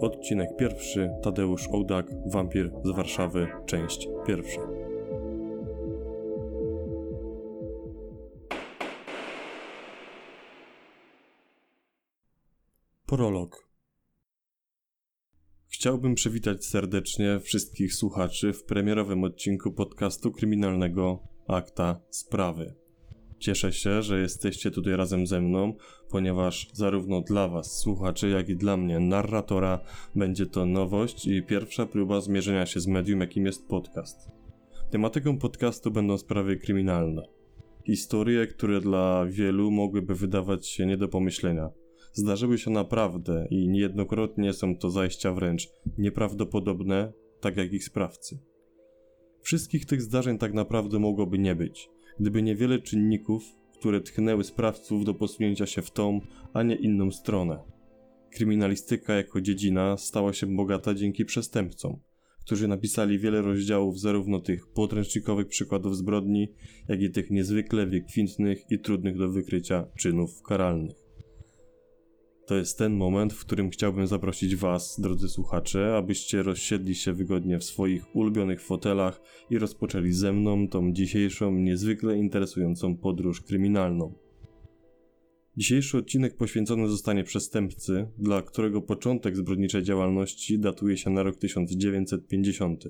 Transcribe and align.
Odcinek 0.00 0.56
pierwszy, 0.56 1.10
Tadeusz 1.22 1.68
Ołdak, 1.68 2.06
wampir 2.26 2.72
z 2.84 2.90
Warszawy, 2.90 3.46
część 3.66 4.08
pierwsza. 4.26 4.60
Prolog. 13.06 13.68
Chciałbym 15.68 16.14
przywitać 16.14 16.64
serdecznie 16.64 17.40
wszystkich 17.40 17.94
słuchaczy 17.94 18.52
w 18.52 18.64
premierowym 18.64 19.24
odcinku 19.24 19.72
podcastu 19.72 20.32
kryminalnego 20.32 21.28
Akta 21.46 22.00
Sprawy. 22.10 22.87
Cieszę 23.38 23.72
się, 23.72 24.02
że 24.02 24.20
jesteście 24.20 24.70
tutaj 24.70 24.96
razem 24.96 25.26
ze 25.26 25.40
mną, 25.40 25.74
ponieważ 26.10 26.70
zarówno 26.72 27.20
dla 27.20 27.48
Was, 27.48 27.78
słuchaczy, 27.78 28.28
jak 28.28 28.48
i 28.48 28.56
dla 28.56 28.76
mnie, 28.76 29.00
narratora, 29.00 29.80
będzie 30.14 30.46
to 30.46 30.66
nowość 30.66 31.26
i 31.26 31.42
pierwsza 31.42 31.86
próba 31.86 32.20
zmierzenia 32.20 32.66
się 32.66 32.80
z 32.80 32.86
medium, 32.86 33.20
jakim 33.20 33.46
jest 33.46 33.68
podcast. 33.68 34.30
Tematyką 34.90 35.38
podcastu 35.38 35.90
będą 35.90 36.18
sprawy 36.18 36.56
kryminalne. 36.56 37.22
Historie, 37.86 38.46
które 38.46 38.80
dla 38.80 39.26
wielu 39.26 39.70
mogłyby 39.70 40.14
wydawać 40.14 40.66
się 40.68 40.86
nie 40.86 40.96
do 40.96 41.08
pomyślenia. 41.08 41.70
Zdarzyły 42.12 42.58
się 42.58 42.70
naprawdę 42.70 43.46
i 43.50 43.68
niejednokrotnie 43.68 44.52
są 44.52 44.76
to 44.76 44.90
zajścia 44.90 45.32
wręcz 45.32 45.68
nieprawdopodobne, 45.98 47.12
tak 47.40 47.56
jak 47.56 47.72
ich 47.72 47.84
sprawcy. 47.84 48.38
Wszystkich 49.42 49.86
tych 49.86 50.02
zdarzeń 50.02 50.38
tak 50.38 50.54
naprawdę 50.54 50.98
mogłoby 50.98 51.38
nie 51.38 51.54
być, 51.54 51.90
gdyby 52.20 52.42
niewiele 52.42 52.78
czynników, 52.78 53.42
które 53.72 54.00
tchnęły 54.00 54.44
sprawców 54.44 55.04
do 55.04 55.14
posunięcia 55.14 55.66
się 55.66 55.82
w 55.82 55.90
tą, 55.90 56.20
a 56.52 56.62
nie 56.62 56.74
inną 56.74 57.10
stronę. 57.10 57.58
Kryminalistyka 58.30 59.14
jako 59.14 59.40
dziedzina 59.40 59.96
stała 59.96 60.32
się 60.32 60.46
bogata 60.46 60.94
dzięki 60.94 61.24
przestępcom, 61.24 62.00
którzy 62.40 62.68
napisali 62.68 63.18
wiele 63.18 63.42
rozdziałów 63.42 64.00
zarówno 64.00 64.40
tych 64.40 64.66
podręcznikowych 64.66 65.46
przykładów 65.46 65.96
zbrodni, 65.96 66.48
jak 66.88 67.02
i 67.02 67.10
tych 67.10 67.30
niezwykle 67.30 67.86
wykwintnych 67.86 68.70
i 68.70 68.78
trudnych 68.78 69.18
do 69.18 69.30
wykrycia 69.30 69.86
czynów 69.98 70.42
karalnych. 70.42 71.07
To 72.48 72.56
jest 72.56 72.78
ten 72.78 72.92
moment, 72.92 73.32
w 73.32 73.40
którym 73.40 73.70
chciałbym 73.70 74.06
zaprosić 74.06 74.56
Was, 74.56 75.00
drodzy 75.00 75.28
słuchacze, 75.28 75.96
abyście 75.96 76.42
rozsiedli 76.42 76.94
się 76.94 77.12
wygodnie 77.12 77.58
w 77.58 77.64
swoich 77.64 78.16
ulubionych 78.16 78.60
fotelach 78.62 79.20
i 79.50 79.58
rozpoczęli 79.58 80.12
ze 80.12 80.32
mną 80.32 80.68
tą 80.68 80.92
dzisiejszą, 80.92 81.52
niezwykle 81.52 82.18
interesującą 82.18 82.96
podróż 82.96 83.40
kryminalną. 83.40 84.14
Dzisiejszy 85.56 85.98
odcinek 85.98 86.36
poświęcony 86.36 86.88
zostanie 86.88 87.24
przestępcy, 87.24 88.10
dla 88.18 88.42
którego 88.42 88.82
początek 88.82 89.36
zbrodniczej 89.36 89.82
działalności 89.82 90.58
datuje 90.58 90.96
się 90.96 91.10
na 91.10 91.22
rok 91.22 91.36
1950. 91.36 92.84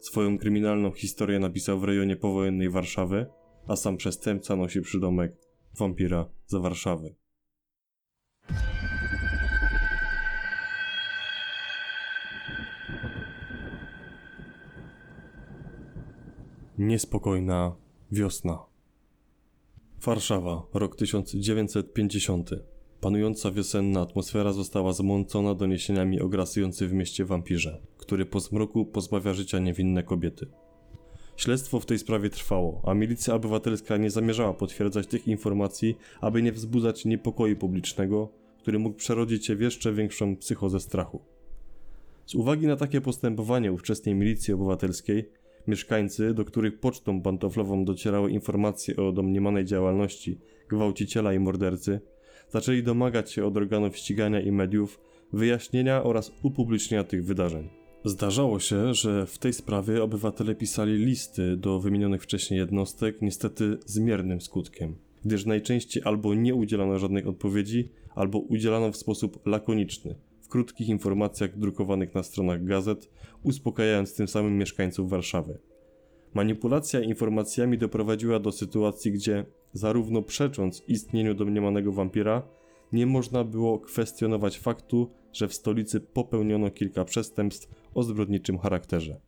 Swoją 0.00 0.38
kryminalną 0.38 0.90
historię 0.90 1.38
napisał 1.38 1.80
w 1.80 1.84
rejonie 1.84 2.16
powojennej 2.16 2.70
Warszawy, 2.70 3.26
a 3.66 3.76
sam 3.76 3.96
przestępca 3.96 4.56
nosi 4.56 4.80
przydomek 4.80 5.36
wampira 5.78 6.30
za 6.46 6.60
Warszawy. 6.60 7.23
Niespokojna 16.78 17.76
wiosna. 18.12 18.58
Warszawa, 20.02 20.66
rok 20.74 20.96
1950. 20.96 22.50
Panująca 23.00 23.50
wiosenna 23.50 24.00
atmosfera 24.00 24.52
została 24.52 24.92
zmącona 24.92 25.54
doniesieniami 25.54 26.20
o 26.20 26.28
grasujący 26.28 26.88
w 26.88 26.92
mieście 26.92 27.24
wampirze, 27.24 27.80
który 27.98 28.26
po 28.26 28.40
zmroku 28.40 28.86
pozbawia 28.86 29.34
życia 29.34 29.58
niewinne 29.58 30.02
kobiety. 30.02 30.46
Śledztwo 31.36 31.80
w 31.80 31.86
tej 31.86 31.98
sprawie 31.98 32.30
trwało, 32.30 32.82
a 32.86 32.94
milicja 32.94 33.34
obywatelska 33.34 33.96
nie 33.96 34.10
zamierzała 34.10 34.54
potwierdzać 34.54 35.06
tych 35.06 35.28
informacji, 35.28 35.96
aby 36.20 36.42
nie 36.42 36.52
wzbudzać 36.52 37.04
niepokoju 37.04 37.56
publicznego, 37.56 38.28
który 38.58 38.78
mógł 38.78 38.96
przerodzić 38.96 39.46
się 39.46 39.56
w 39.56 39.60
jeszcze 39.60 39.92
większą 39.92 40.36
psychozę 40.36 40.80
strachu. 40.80 41.22
Z 42.26 42.34
uwagi 42.34 42.66
na 42.66 42.76
takie 42.76 43.00
postępowanie 43.00 43.72
ówczesnej 43.72 44.14
milicji 44.14 44.54
obywatelskiej, 44.54 45.30
Mieszkańcy, 45.66 46.34
do 46.34 46.44
których 46.44 46.80
pocztą 46.80 47.22
pantoflową 47.22 47.84
docierały 47.84 48.30
informacje 48.30 48.96
o 48.96 49.12
domniemanej 49.12 49.64
działalności 49.64 50.38
gwałciciela 50.68 51.34
i 51.34 51.38
mordercy, 51.38 52.00
zaczęli 52.48 52.82
domagać 52.82 53.32
się 53.32 53.44
od 53.44 53.56
organów 53.56 53.96
ścigania 53.96 54.40
i 54.40 54.52
mediów 54.52 55.00
wyjaśnienia 55.32 56.02
oraz 56.02 56.32
upublicznienia 56.42 57.04
tych 57.04 57.24
wydarzeń. 57.24 57.68
Zdarzało 58.04 58.60
się, 58.60 58.94
że 58.94 59.26
w 59.26 59.38
tej 59.38 59.52
sprawie 59.52 60.02
obywatele 60.02 60.54
pisali 60.54 61.04
listy 61.04 61.56
do 61.56 61.80
wymienionych 61.80 62.22
wcześniej 62.22 62.60
jednostek, 62.60 63.22
niestety 63.22 63.78
z 63.86 63.98
miernym 63.98 64.40
skutkiem, 64.40 64.94
gdyż 65.24 65.46
najczęściej 65.46 66.02
albo 66.06 66.34
nie 66.34 66.54
udzielano 66.54 66.98
żadnych 66.98 67.26
odpowiedzi, 67.26 67.88
albo 68.14 68.38
udzielano 68.38 68.92
w 68.92 68.96
sposób 68.96 69.46
lakoniczny, 69.46 70.14
krótkich 70.54 70.88
informacjach 70.88 71.58
drukowanych 71.58 72.14
na 72.14 72.22
stronach 72.22 72.64
gazet, 72.64 73.10
uspokajając 73.42 74.14
tym 74.14 74.28
samym 74.28 74.58
mieszkańców 74.58 75.10
Warszawy. 75.10 75.58
Manipulacja 76.34 77.00
informacjami 77.00 77.78
doprowadziła 77.78 78.38
do 78.38 78.52
sytuacji, 78.52 79.12
gdzie 79.12 79.44
zarówno 79.72 80.22
przecząc 80.22 80.82
istnieniu 80.88 81.34
domniemanego 81.34 81.92
wampira, 81.92 82.42
nie 82.92 83.06
można 83.06 83.44
było 83.44 83.78
kwestionować 83.78 84.58
faktu, 84.58 85.10
że 85.32 85.48
w 85.48 85.54
stolicy 85.54 86.00
popełniono 86.00 86.70
kilka 86.70 87.04
przestępstw 87.04 87.68
o 87.94 88.02
zbrodniczym 88.02 88.58
charakterze. 88.58 89.20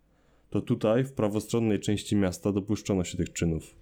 To 0.50 0.60
tutaj, 0.60 1.04
w 1.04 1.12
prawostronnej 1.12 1.80
części 1.80 2.16
miasta, 2.16 2.52
dopuszczono 2.52 3.04
się 3.04 3.16
tych 3.16 3.32
czynów. 3.32 3.76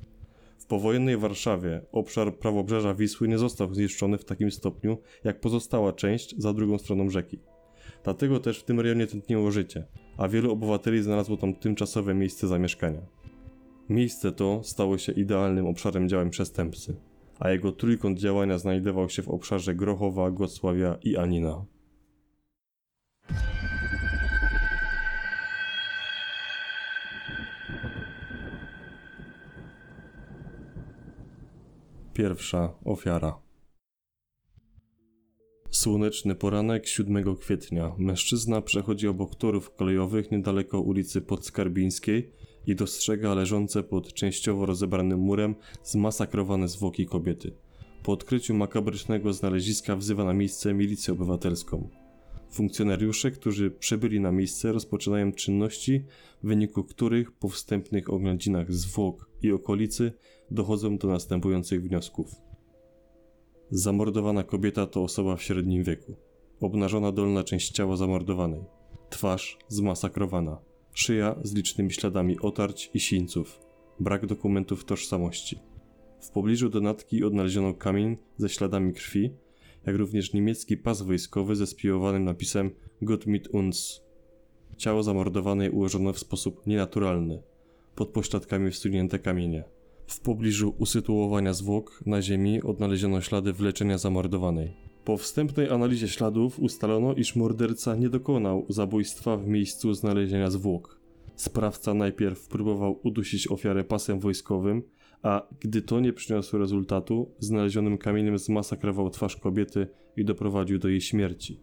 W 0.59 0.67
powojennej 0.67 1.17
Warszawie 1.17 1.81
obszar 1.93 2.39
prawobrzeża 2.39 2.95
Wisły 2.95 3.29
nie 3.29 3.39
został 3.39 3.75
zniszczony 3.75 4.19
w 4.19 4.25
takim 4.25 4.51
stopniu, 4.51 4.99
jak 5.25 5.41
pozostała 5.41 5.93
część 5.93 6.35
za 6.39 6.53
drugą 6.53 6.79
stroną 6.79 7.11
rzeki. 7.11 7.39
Dlatego 8.05 8.41
też 8.41 8.59
w 8.59 8.65
tym 8.65 8.81
rejonie 8.81 9.07
tętniło 9.07 9.51
życie, 9.51 9.85
a 10.17 10.29
wielu 10.29 10.53
obywateli 10.53 11.03
znalazło 11.03 11.37
tam 11.37 11.55
tymczasowe 11.55 12.15
miejsce 12.15 12.49
zamieszkania. 12.49 13.01
Miejsce 13.89 14.33
to 14.33 14.61
stało 14.65 14.99
się 14.99 15.13
idealnym 15.13 15.67
obszarem 15.67 16.09
działań 16.09 16.31
przestępcy, 16.31 16.97
a 17.39 17.51
jego 17.51 17.73
trójkąt 17.73 18.19
działania 18.19 18.59
znajdował 18.59 19.09
się 19.09 19.23
w 19.23 19.29
obszarze 19.29 19.75
Grochowa, 19.75 20.31
Gocławia 20.31 20.99
i 21.03 21.17
Anina. 21.17 21.65
Pierwsza 32.15 32.75
ofiara. 32.85 33.39
Słoneczny 35.71 36.35
poranek 36.35 36.87
7 36.87 37.37
kwietnia. 37.37 37.93
Mężczyzna 37.99 38.63
przechodzi 38.63 39.09
obok 39.09 39.35
torów 39.35 39.75
kolejowych 39.75 40.31
niedaleko 40.31 40.81
ulicy 40.81 41.21
Podskarbińskiej 41.21 42.33
i 42.67 42.75
dostrzega 42.75 43.35
leżące 43.35 43.83
pod 43.83 44.13
częściowo 44.13 44.67
rozebranym 44.67 45.19
murem 45.19 45.55
zmasakrowane 45.83 46.69
zwłoki 46.69 47.07
kobiety. 47.07 47.57
Po 48.03 48.13
odkryciu 48.13 48.55
makabrycznego 48.55 49.33
znaleziska 49.33 49.97
wzywa 49.97 50.25
na 50.25 50.35
miejsce 50.35 50.75
milicję 50.75 51.15
obywatelską. 51.15 52.04
Funkcjonariusze, 52.55 53.31
którzy 53.31 53.71
przybyli 53.71 54.21
na 54.21 54.33
miejsce, 54.33 54.73
rozpoczynają 54.73 55.33
czynności, 55.33 56.05
w 56.43 56.47
wyniku 56.47 56.85
których 56.85 57.33
po 57.33 57.49
wstępnych 57.49 58.13
oględzinach 58.13 58.73
zwłok 58.73 59.31
i 59.43 59.53
okolicy 59.53 60.13
dochodzą 60.51 60.99
do 60.99 61.09
następujących 61.09 61.83
wniosków. 61.83 62.35
Zamordowana 63.71 64.43
kobieta 64.43 64.87
to 64.87 65.03
osoba 65.03 65.37
w 65.37 65.43
średnim 65.43 65.85
wieku. 65.85 66.17
Obnażona 66.61 67.13
dolna 67.13 67.45
część 67.45 67.71
ciała 67.71 67.97
zamordowanej. 67.97 68.65
Twarz 69.11 69.59
zmasakrowana. 69.69 70.59
Szyja 70.93 71.37
z 71.43 71.55
licznymi 71.55 71.93
śladami 71.93 72.41
otarć 72.41 72.91
i 72.95 73.01
sińców. 73.01 73.61
Brak 74.01 74.27
dokumentów 74.27 74.85
tożsamości. 74.85 75.59
W 76.21 76.31
pobliżu 76.31 76.69
donatki 76.69 77.25
odnaleziono 77.25 77.75
kamień 77.75 78.17
ze 78.37 78.49
śladami 78.49 78.93
krwi, 78.93 79.31
jak 79.87 79.97
również 79.97 80.33
niemiecki 80.33 80.77
pas 80.77 81.03
wojskowy 81.03 81.57
ze 81.57 81.67
spiłowanym 81.67 82.25
napisem 82.25 82.71
Gott 83.03 83.27
mit 83.27 83.49
uns. 83.49 84.01
Ciało 84.77 85.03
zamordowanej 85.03 85.71
ułożono 85.71 86.13
w 86.13 86.19
sposób 86.19 86.67
nienaturalny, 86.67 87.43
pod 87.95 88.09
pośladkami 88.09 88.71
wsunięte 88.71 89.19
kamienie. 89.19 89.65
W 90.07 90.21
pobliżu 90.21 90.75
usytuowania 90.79 91.53
zwłok 91.53 92.03
na 92.07 92.23
ziemi 92.23 92.63
odnaleziono 92.63 93.21
ślady 93.21 93.53
wleczenia 93.53 93.99
zamordowanej. 93.99 94.77
Po 95.05 95.17
wstępnej 95.17 95.71
analizie 95.71 96.09
śladów 96.09 96.61
ustalono, 96.61 97.15
iż 97.15 97.37
morderca 97.37 97.97
nie 97.97 98.09
dokonał 98.09 98.67
zabójstwa 98.69 99.37
w 99.37 99.47
miejscu 99.47 99.95
znalezienia 99.95 100.51
zwłok. 100.51 101.01
Sprawca 101.37 101.95
najpierw 101.95 102.49
próbował 102.49 103.01
udusić 103.03 103.51
ofiarę 103.51 103.85
pasem 103.85 104.21
wojskowym, 104.21 104.83
a 105.25 105.49
gdy 105.61 105.83
to 105.83 106.01
nie 106.01 106.13
przyniosło 106.13 106.59
rezultatu, 106.59 107.31
znalezionym 107.39 107.99
kamieniem 107.99 108.39
zmasakrował 108.39 109.11
twarz 109.11 109.37
kobiety 109.37 109.87
i 110.17 110.25
doprowadził 110.25 110.79
do 110.79 110.89
jej 110.89 111.01
śmierci. 111.01 111.61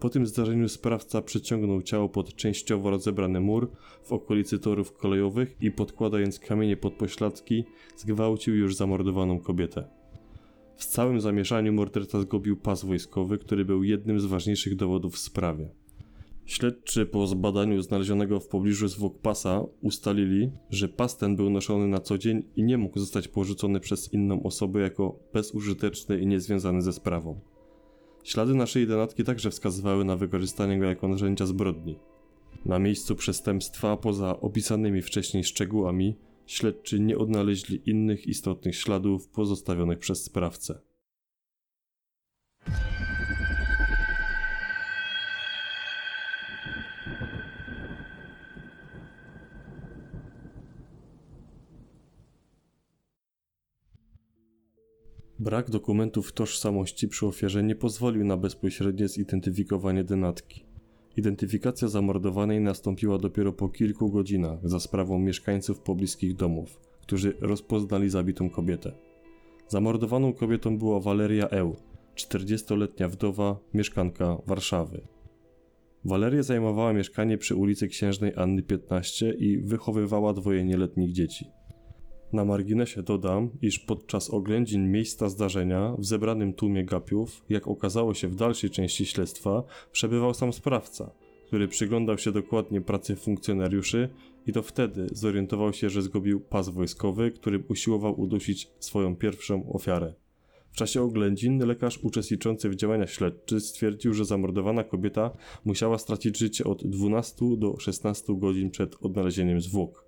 Po 0.00 0.10
tym 0.10 0.26
zdarzeniu 0.26 0.68
sprawca 0.68 1.22
przeciągnął 1.22 1.82
ciało 1.82 2.08
pod 2.08 2.36
częściowo 2.36 2.90
rozebrany 2.90 3.40
mur 3.40 3.70
w 4.02 4.12
okolicy 4.12 4.58
torów 4.58 4.92
kolejowych 4.92 5.56
i 5.60 5.70
podkładając 5.70 6.38
kamienie 6.38 6.76
pod 6.76 6.94
pośladki, 6.94 7.64
zgwałcił 7.96 8.56
już 8.56 8.76
zamordowaną 8.76 9.40
kobietę. 9.40 9.84
W 10.76 10.84
całym 10.84 11.20
zamieszaniu 11.20 11.72
morderca 11.72 12.20
zgubił 12.20 12.56
pas 12.56 12.84
wojskowy, 12.84 13.38
który 13.38 13.64
był 13.64 13.84
jednym 13.84 14.20
z 14.20 14.24
ważniejszych 14.24 14.76
dowodów 14.76 15.14
w 15.14 15.18
sprawie. 15.18 15.68
Śledczy 16.48 17.06
po 17.06 17.26
zbadaniu 17.26 17.82
znalezionego 17.82 18.40
w 18.40 18.48
pobliżu 18.48 18.88
zwłok 18.88 19.18
pasa 19.18 19.62
ustalili, 19.80 20.50
że 20.70 20.88
pas 20.88 21.16
ten 21.16 21.36
był 21.36 21.50
noszony 21.50 21.86
na 21.86 21.98
co 21.98 22.18
dzień 22.18 22.42
i 22.56 22.62
nie 22.62 22.78
mógł 22.78 22.98
zostać 22.98 23.28
porzucony 23.28 23.80
przez 23.80 24.12
inną 24.12 24.42
osobę 24.42 24.80
jako 24.80 25.18
bezużyteczny 25.32 26.20
i 26.20 26.26
niezwiązany 26.26 26.82
ze 26.82 26.92
sprawą. 26.92 27.40
Ślady 28.24 28.54
naszej 28.54 28.86
denatki 28.86 29.24
także 29.24 29.50
wskazywały 29.50 30.04
na 30.04 30.16
wykorzystanie 30.16 30.78
go 30.78 30.84
jako 30.84 31.08
narzędzia 31.08 31.46
zbrodni. 31.46 31.98
Na 32.64 32.78
miejscu 32.78 33.16
przestępstwa, 33.16 33.96
poza 33.96 34.40
opisanymi 34.40 35.02
wcześniej 35.02 35.44
szczegółami, 35.44 36.16
śledczy 36.46 37.00
nie 37.00 37.18
odnaleźli 37.18 37.90
innych 37.90 38.26
istotnych 38.26 38.76
śladów 38.76 39.28
pozostawionych 39.28 39.98
przez 39.98 40.24
sprawcę. 40.24 40.80
Brak 55.48 55.70
dokumentów 55.70 56.32
tożsamości 56.32 57.08
przy 57.08 57.26
ofierze 57.26 57.62
nie 57.62 57.74
pozwolił 57.74 58.24
na 58.24 58.36
bezpośrednie 58.36 59.08
zidentyfikowanie 59.08 60.04
denatki. 60.04 60.64
Identyfikacja 61.16 61.88
zamordowanej 61.88 62.60
nastąpiła 62.60 63.18
dopiero 63.18 63.52
po 63.52 63.68
kilku 63.68 64.10
godzinach 64.10 64.58
za 64.68 64.80
sprawą 64.80 65.18
mieszkańców 65.18 65.80
pobliskich 65.80 66.36
domów, 66.36 66.80
którzy 67.00 67.34
rozpoznali 67.40 68.10
zabitą 68.10 68.50
kobietę. 68.50 68.92
Zamordowaną 69.68 70.32
kobietą 70.32 70.78
była 70.78 71.00
Waleria 71.00 71.48
Eł, 71.48 71.76
40-letnia 72.16 73.08
wdowa, 73.08 73.58
mieszkanka 73.74 74.38
Warszawy. 74.46 75.00
Waleria 76.04 76.42
zajmowała 76.42 76.92
mieszkanie 76.92 77.38
przy 77.38 77.54
ulicy 77.54 77.88
Księżnej 77.88 78.32
Anny 78.36 78.62
15 78.62 79.30
i 79.30 79.58
wychowywała 79.58 80.32
dwoje 80.32 80.64
nieletnich 80.64 81.12
dzieci. 81.12 81.57
Na 82.32 82.44
marginesie 82.44 83.02
dodam, 83.02 83.50
iż 83.62 83.78
podczas 83.78 84.30
oględzin 84.30 84.90
miejsca 84.90 85.28
zdarzenia 85.28 85.94
w 85.98 86.04
zebranym 86.04 86.52
tłumie 86.52 86.84
gapiów, 86.84 87.44
jak 87.48 87.68
okazało 87.68 88.14
się 88.14 88.28
w 88.28 88.34
dalszej 88.34 88.70
części 88.70 89.06
śledztwa, 89.06 89.62
przebywał 89.92 90.34
sam 90.34 90.52
sprawca, 90.52 91.10
który 91.46 91.68
przyglądał 91.68 92.18
się 92.18 92.32
dokładnie 92.32 92.80
pracy 92.80 93.16
funkcjonariuszy 93.16 94.08
i 94.46 94.52
to 94.52 94.62
wtedy 94.62 95.06
zorientował 95.12 95.72
się, 95.72 95.90
że 95.90 96.02
zgubił 96.02 96.40
pas 96.40 96.68
wojskowy, 96.68 97.30
którym 97.30 97.64
usiłował 97.68 98.20
udusić 98.20 98.70
swoją 98.78 99.16
pierwszą 99.16 99.72
ofiarę. 99.72 100.14
W 100.72 100.76
czasie 100.76 101.02
oględzin 101.02 101.58
lekarz 101.66 101.98
uczestniczący 101.98 102.68
w 102.68 102.76
działaniach 102.76 103.10
śledczych 103.10 103.62
stwierdził, 103.62 104.14
że 104.14 104.24
zamordowana 104.24 104.84
kobieta 104.84 105.30
musiała 105.64 105.98
stracić 105.98 106.38
życie 106.38 106.64
od 106.64 106.86
12 106.86 107.36
do 107.58 107.76
16 107.78 108.34
godzin 108.36 108.70
przed 108.70 108.96
odnalezieniem 109.00 109.60
zwłok. 109.60 110.07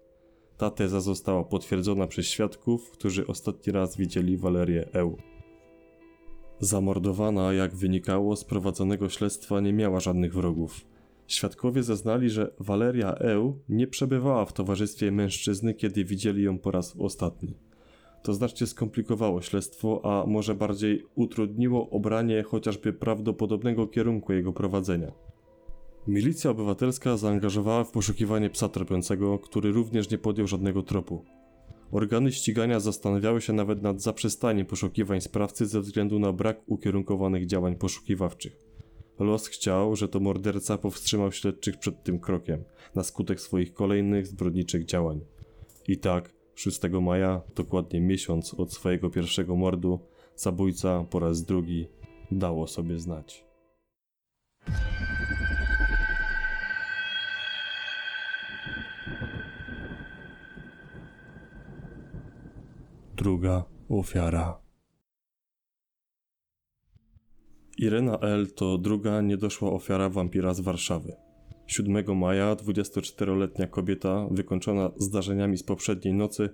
Ta 0.61 0.71
teza 0.71 1.01
została 1.01 1.45
potwierdzona 1.45 2.07
przez 2.07 2.27
świadków, 2.27 2.91
którzy 2.91 3.27
ostatni 3.27 3.73
raz 3.73 3.97
widzieli 3.97 4.37
Walerię 4.37 4.89
Eł. 4.93 5.17
Zamordowana, 6.59 7.53
jak 7.53 7.75
wynikało 7.75 8.37
z 8.37 8.45
prowadzonego 8.45 9.09
śledztwa, 9.09 9.61
nie 9.61 9.73
miała 9.73 10.01
żadnych 10.01 10.35
wrogów. 10.35 10.87
Świadkowie 11.27 11.83
zeznali, 11.83 12.31
że 12.31 12.55
Waleria 12.59 13.15
Eł 13.15 13.59
nie 13.69 13.87
przebywała 13.87 14.45
w 14.45 14.53
towarzystwie 14.53 15.13
mężczyzny, 15.13 15.75
kiedy 15.75 16.05
widzieli 16.05 16.43
ją 16.43 16.59
po 16.59 16.71
raz 16.71 16.97
ostatni. 16.99 17.55
To 18.23 18.35
znacznie 18.35 18.67
skomplikowało 18.67 19.43
śledztwo, 19.43 20.01
a 20.05 20.27
może 20.27 20.55
bardziej 20.55 21.05
utrudniło 21.15 21.91
obranie 21.91 22.43
chociażby 22.43 22.93
prawdopodobnego 22.93 23.87
kierunku 23.87 24.33
jego 24.33 24.53
prowadzenia. 24.53 25.13
Milicja 26.09 26.51
obywatelska 26.51 27.17
zaangażowała 27.17 27.85
w 27.85 27.91
poszukiwanie 27.91 28.51
psa 28.51 28.69
tropiącego, 28.69 29.39
który 29.39 29.73
również 29.73 30.11
nie 30.11 30.19
podjął 30.19 30.47
żadnego 30.47 30.83
tropu. 30.83 31.25
Organy 31.93 32.33
ścigania 32.33 32.81
zastanawiały 32.81 33.41
się 33.41 33.53
nawet 33.53 33.83
nad 33.83 34.03
zaprzestaniem 34.03 34.67
poszukiwań 34.67 35.21
sprawcy 35.21 35.67
ze 35.67 35.81
względu 35.81 36.19
na 36.19 36.33
brak 36.33 36.61
ukierunkowanych 36.67 37.47
działań 37.47 37.77
poszukiwawczych. 37.77 38.57
Los 39.19 39.47
chciał, 39.47 39.97
że 39.97 40.09
to 40.09 40.21
morderca 40.21 40.79
powstrzymał 40.79 41.33
śledczych 41.33 41.79
przed 41.79 42.03
tym 42.03 42.21
krokiem, 42.21 42.65
na 42.95 43.03
skutek 43.03 43.41
swoich 43.41 43.75
kolejnych 43.75 44.27
zbrodniczych 44.27 44.85
działań. 44.85 45.21
I 45.89 45.99
tak, 45.99 46.33
6 46.55 46.81
maja, 47.03 47.43
dokładnie 47.55 48.01
miesiąc 48.01 48.55
od 48.55 48.73
swojego 48.73 49.11
pierwszego 49.11 49.57
mordu, 49.57 50.01
zabójca 50.37 51.05
po 51.11 51.19
raz 51.19 51.45
drugi 51.45 51.89
dało 52.31 52.67
sobie 52.67 52.99
znać. 52.99 53.45
Druga 63.21 63.65
ofiara. 63.89 64.61
Irena 67.79 68.19
L. 68.19 68.47
to 68.55 68.79
druga 68.79 69.21
niedoszła 69.21 69.73
ofiara 69.73 70.09
wampira 70.09 70.55
z 70.55 70.61
Warszawy. 70.61 71.17
7 71.67 72.19
maja 72.19 72.55
24-letnia 72.55 73.67
kobieta, 73.67 74.29
wykończona 74.31 74.91
zdarzeniami 74.97 75.59
z 75.59 75.63
poprzedniej 75.63 76.15
nocy, 76.15 76.49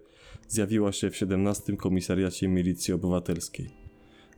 zjawiła 0.48 0.92
się 0.92 1.10
w 1.10 1.16
17 1.16 1.76
komisariacie 1.76 2.48
milicji 2.48 2.94
obywatelskiej. 2.94 3.85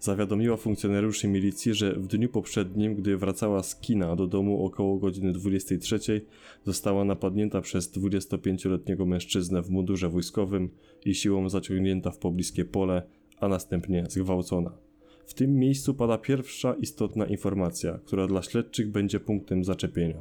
Zawiadomiła 0.01 0.57
funkcjonariuszy 0.57 1.29
milicji, 1.29 1.75
że 1.75 1.93
w 1.93 2.07
dniu 2.07 2.29
poprzednim, 2.29 2.95
gdy 2.95 3.17
wracała 3.17 3.63
z 3.63 3.81
kina 3.81 4.17
do 4.17 4.27
domu 4.27 4.65
około 4.65 4.99
godziny 4.99 5.33
23, 5.33 6.21
została 6.65 7.05
napadnięta 7.05 7.61
przez 7.61 7.93
25-letniego 7.97 9.07
mężczyznę 9.07 9.63
w 9.63 9.71
mundurze 9.71 10.09
wojskowym 10.09 10.71
i 11.05 11.15
siłą 11.15 11.49
zaciągnięta 11.49 12.11
w 12.11 12.19
pobliskie 12.19 12.65
pole, 12.65 13.03
a 13.41 13.49
następnie 13.49 14.05
zgwałcona. 14.09 14.73
W 15.27 15.35
tym 15.35 15.55
miejscu 15.55 15.95
pada 15.95 16.19
pierwsza 16.19 16.75
istotna 16.75 17.27
informacja, 17.27 17.99
która 18.05 18.27
dla 18.27 18.43
śledczych 18.43 18.91
będzie 18.91 19.21
punktem 19.21 19.65
zaczepienia. 19.65 20.21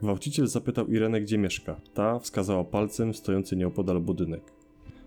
Gwałciciel 0.00 0.46
zapytał 0.46 0.86
Irenę, 0.86 1.20
gdzie 1.20 1.38
mieszka. 1.38 1.80
Ta 1.94 2.18
wskazała 2.18 2.64
palcem 2.64 3.14
stojący 3.14 3.56
nieopodal 3.56 4.00
budynek. 4.00 4.42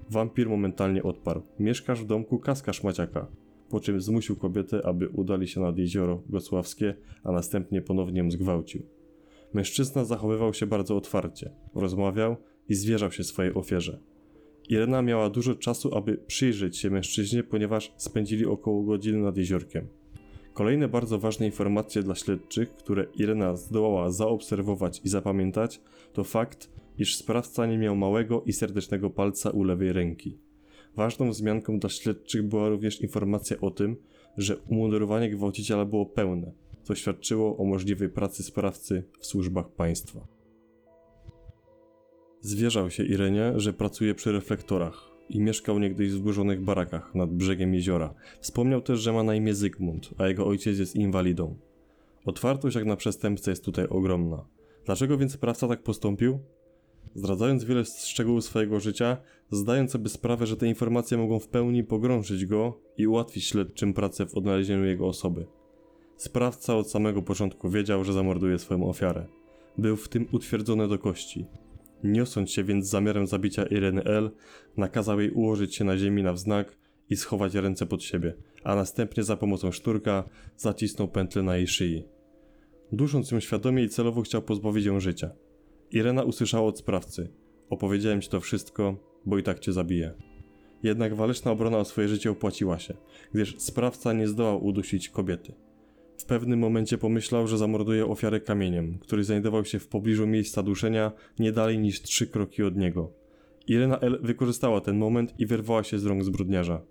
Wampir 0.10 0.50
momentalnie 0.50 1.04
odparł: 1.04 1.42
Mieszkasz 1.60 2.02
w 2.02 2.06
domku 2.06 2.40
Kaskarz 2.40 2.84
Maciaka 2.84 3.28
po 3.72 3.80
czym 3.80 4.02
zmusił 4.02 4.36
kobietę, 4.36 4.86
aby 4.86 5.10
udali 5.10 5.48
się 5.48 5.62
nad 5.62 5.78
jezioro 5.78 6.24
Gosławskie, 6.30 6.96
a 7.24 7.32
następnie 7.32 7.82
ponownie 7.82 8.20
ją 8.20 8.32
zgwałcił. 8.32 8.82
Mężczyzna 9.54 10.06
zachowywał 10.06 10.54
się 10.54 10.66
bardzo 10.66 10.98
otwarcie, 10.98 11.52
rozmawiał 11.76 12.36
i 12.70 12.76
zwierzał 12.76 13.12
się 13.12 13.24
swojej 13.24 13.54
ofierze. 13.54 14.00
Irena 14.70 15.02
miała 15.02 15.30
dużo 15.30 15.56
czasu, 15.56 15.96
aby 15.98 16.18
przyjrzeć 16.18 16.78
się 16.78 16.90
mężczyźnie, 16.90 17.44
ponieważ 17.44 17.94
spędzili 17.98 18.46
około 18.46 18.84
godziny 18.84 19.20
nad 19.20 19.38
jeziorkiem. 19.38 19.88
Kolejne 20.54 20.88
bardzo 20.88 21.20
ważne 21.20 21.46
informacje 21.46 22.04
dla 22.04 22.16
śledczych, 22.16 22.76
które 22.76 23.06
Irena 23.16 23.56
zdołała 23.56 24.12
zaobserwować 24.12 25.02
i 25.04 25.10
zapamiętać, 25.10 25.82
to 26.14 26.24
fakt, 26.24 26.70
iż 26.98 27.16
sprawca 27.16 27.66
nie 27.66 27.78
miał 27.78 27.96
małego 27.96 28.44
i 28.46 28.54
serdecznego 28.54 29.10
palca 29.10 29.50
u 29.50 29.64
lewej 29.64 29.94
ręki. 29.94 30.38
Ważną 30.96 31.30
wzmianką 31.30 31.80
dla 31.80 31.90
śledczych 31.90 32.44
była 32.44 32.70
również 32.70 33.02
informacja 33.02 33.58
o 33.62 33.72
tym, 33.72 33.96
że 34.38 34.58
umundurowanie 34.58 35.30
gwałciciela 35.30 35.86
było 35.86 36.06
pełne, 36.06 36.52
co 36.84 36.96
świadczyło 36.96 37.58
o 37.58 37.66
możliwej 37.66 38.10
pracy 38.10 38.44
sprawcy 38.44 39.04
w 39.20 39.26
służbach 39.26 39.70
państwa. 39.70 40.28
Zwierzał 42.42 42.90
się 42.90 43.04
Irenie, 43.04 43.54
że 43.56 43.74
pracuje 43.74 44.16
przy 44.16 44.32
reflektorach 44.32 45.12
i 45.30 45.40
mieszkał 45.40 45.80
niegdyś 45.80 46.10
w 46.10 46.16
zburzonych 46.16 46.62
barakach 46.62 47.16
nad 47.16 47.34
brzegiem 47.34 47.74
jeziora. 47.74 48.14
Wspomniał 48.40 48.82
też, 48.82 49.00
że 49.00 49.14
ma 49.14 49.24
na 49.24 49.36
imię 49.36 49.54
Zygmunt, 49.54 50.10
a 50.18 50.28
jego 50.28 50.48
ojciec 50.48 50.80
jest 50.80 50.96
inwalidą. 50.96 51.56
Otwartość 52.26 52.76
jak 52.76 52.86
na 52.86 52.96
przestępcę 52.96 53.52
jest 53.52 53.66
tutaj 53.66 53.88
ogromna. 53.88 54.46
Dlaczego 54.86 55.18
więc 55.18 55.32
sprawca 55.32 55.68
tak 55.68 55.84
postąpił? 55.84 56.40
Zdradzając 57.16 57.64
wiele 57.64 57.86
szczegółów 57.86 58.44
swojego 58.44 58.80
życia, 58.80 59.18
zdając 59.52 59.92
sobie 59.92 60.10
sprawę, 60.10 60.48
że 60.48 60.58
te 60.58 60.68
informacje 60.68 61.18
mogą 61.18 61.40
w 61.40 61.48
pełni 61.48 61.84
pogrążyć 61.84 62.46
go 62.46 62.80
i 62.98 63.08
ułatwić 63.08 63.46
śledczym 63.46 63.94
pracę 63.94 64.26
w 64.26 64.36
odnalezieniu 64.36 64.86
jego 64.86 65.08
osoby. 65.08 65.46
Sprawca 66.18 66.76
od 66.76 66.92
samego 66.92 67.22
początku 67.22 67.70
wiedział, 67.70 68.04
że 68.04 68.14
zamorduje 68.14 68.60
swoją 68.60 68.90
ofiarę. 68.90 69.26
Był 69.78 69.96
w 69.96 70.10
tym 70.10 70.28
utwierdzony 70.32 70.88
do 70.88 71.00
kości. 71.00 71.46
Niosąc 72.04 72.52
się 72.52 72.64
więc 72.64 72.86
z 72.86 72.90
zamiarem 72.90 73.28
zabicia 73.28 73.66
Ireny 73.66 74.04
L., 74.04 74.32
nakazał 74.78 75.20
jej 75.20 75.32
ułożyć 75.32 75.76
się 75.76 75.84
na 75.84 75.98
ziemi 75.98 76.24
na 76.24 76.34
wznak 76.34 76.78
i 77.10 77.16
schować 77.16 77.56
ręce 77.56 77.86
pod 77.86 78.04
siebie, 78.04 78.34
a 78.64 78.76
następnie 78.76 79.24
za 79.24 79.38
pomocą 79.38 79.72
szturka 79.72 80.24
zacisnął 80.58 81.08
pętlę 81.08 81.44
na 81.44 81.58
jej 81.58 81.68
szyi. 81.68 82.04
Dusząc 82.92 83.32
ją 83.32 83.40
świadomie 83.40 83.84
i 83.84 83.90
celowo 83.90 84.22
chciał 84.22 84.42
pozbawić 84.42 84.86
ją 84.86 85.00
życia. 85.00 85.32
Irena 85.92 86.24
usłyszała 86.24 86.68
od 86.68 86.80
sprawcy: 86.80 87.30
Opowiedziałem 87.70 88.22
ci 88.22 88.30
to 88.30 88.40
wszystko, 88.40 89.11
bo 89.26 89.38
i 89.38 89.44
tak 89.44 89.60
cię 89.60 89.74
zabiję. 89.74 90.14
Jednak 90.84 91.16
waleczna 91.16 91.52
obrona 91.52 91.78
o 91.78 91.86
swoje 91.86 92.08
życie 92.08 92.32
opłaciła 92.32 92.80
się, 92.80 92.94
gdyż 93.34 93.56
sprawca 93.58 94.14
nie 94.14 94.28
zdołał 94.28 94.66
udusić 94.66 95.10
kobiety. 95.10 95.54
W 96.18 96.26
pewnym 96.26 96.60
momencie 96.60 96.98
pomyślał, 96.98 97.48
że 97.48 97.58
zamorduje 97.58 98.06
ofiarę 98.06 98.40
kamieniem, 98.40 98.98
który 99.00 99.24
znajdował 99.24 99.66
się 99.66 99.80
w 99.80 99.88
pobliżu 99.88 100.28
miejsca 100.28 100.64
duszenia, 100.64 101.12
nie 101.40 101.52
dalej 101.52 101.80
niż 101.80 102.02
trzy 102.02 102.28
kroki 102.28 102.64
od 102.64 102.78
niego. 102.78 103.12
Irena 103.68 104.00
L. 104.00 104.20
wykorzystała 104.24 104.82
ten 104.82 104.98
moment 104.98 105.34
i 105.40 105.46
wyrwała 105.46 105.84
się 105.84 106.00
z 106.00 106.06
rąk 106.06 106.24
zbrodniarza. 106.24 106.82